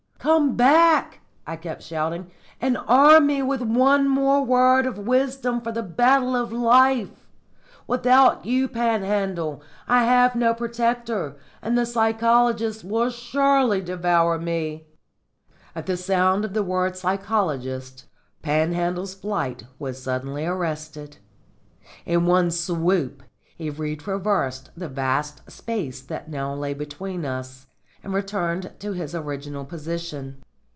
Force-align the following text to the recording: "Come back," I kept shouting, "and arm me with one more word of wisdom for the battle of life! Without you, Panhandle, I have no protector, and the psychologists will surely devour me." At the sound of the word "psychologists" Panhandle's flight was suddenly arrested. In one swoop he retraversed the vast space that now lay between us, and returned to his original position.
"Come 0.21 0.55
back," 0.55 1.21
I 1.47 1.55
kept 1.55 1.81
shouting, 1.81 2.29
"and 2.61 2.77
arm 2.85 3.25
me 3.25 3.41
with 3.41 3.61
one 3.63 4.07
more 4.07 4.45
word 4.45 4.85
of 4.85 4.99
wisdom 4.99 5.59
for 5.61 5.71
the 5.71 5.81
battle 5.81 6.35
of 6.35 6.53
life! 6.53 7.25
Without 7.87 8.45
you, 8.45 8.67
Panhandle, 8.67 9.63
I 9.87 10.03
have 10.03 10.35
no 10.35 10.53
protector, 10.53 11.37
and 11.59 11.75
the 11.75 11.87
psychologists 11.87 12.83
will 12.83 13.09
surely 13.09 13.81
devour 13.81 14.37
me." 14.37 14.85
At 15.75 15.87
the 15.87 15.97
sound 15.97 16.45
of 16.45 16.53
the 16.53 16.61
word 16.63 16.95
"psychologists" 16.95 18.05
Panhandle's 18.43 19.15
flight 19.15 19.63
was 19.79 20.03
suddenly 20.03 20.45
arrested. 20.45 21.17
In 22.05 22.27
one 22.27 22.51
swoop 22.51 23.23
he 23.55 23.71
retraversed 23.71 24.69
the 24.77 24.87
vast 24.87 25.49
space 25.49 25.99
that 25.99 26.29
now 26.29 26.53
lay 26.53 26.75
between 26.75 27.25
us, 27.25 27.65
and 28.03 28.15
returned 28.15 28.71
to 28.79 28.93
his 28.93 29.13
original 29.13 29.63
position. 29.63 30.41